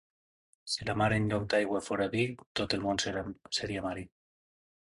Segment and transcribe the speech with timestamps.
[0.75, 2.25] Si la mar en lloc d'aigua fora vi...
[2.61, 3.05] tot el món
[3.61, 4.09] seria marí.